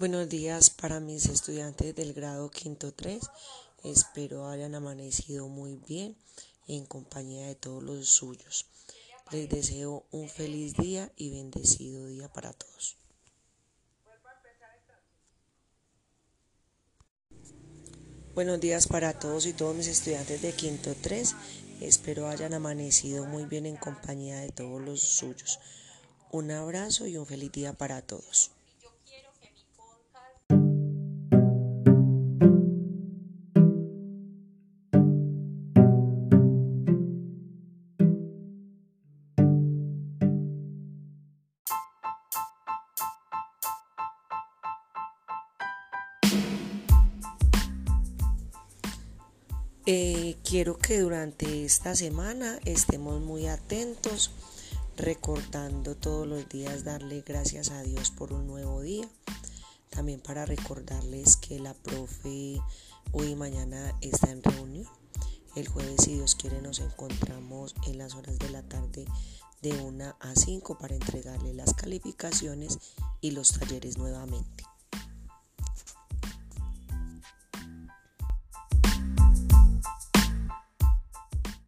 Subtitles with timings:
[0.00, 3.20] Buenos días para mis estudiantes del grado quinto 3.
[3.84, 6.16] Espero hayan amanecido muy bien
[6.68, 8.64] en compañía de todos los suyos.
[9.30, 12.96] Les deseo un feliz día y bendecido día para todos.
[18.34, 21.34] Buenos días para todos y todos mis estudiantes de quinto 3.
[21.82, 25.58] Espero hayan amanecido muy bien en compañía de todos los suyos.
[26.32, 28.52] Un abrazo y un feliz día para todos.
[49.86, 54.30] Eh, quiero que durante esta semana estemos muy atentos,
[54.96, 59.08] recordando todos los días darle gracias a Dios por un nuevo día.
[59.88, 62.60] También para recordarles que la profe
[63.12, 64.86] hoy y mañana está en reunión.
[65.56, 69.06] El jueves, si Dios quiere, nos encontramos en las horas de la tarde
[69.62, 72.78] de 1 a 5 para entregarle las calificaciones
[73.22, 74.69] y los talleres nuevamente.